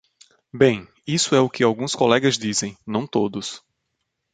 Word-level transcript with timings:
Bem, 0.51 0.87
isso 1.05 1.35
é 1.35 1.39
o 1.39 1.47
que 1.47 1.61
alguns 1.63 1.93
colegas 1.93 2.35
dizem, 2.35 2.75
não 2.87 3.05
todos. 3.05 3.63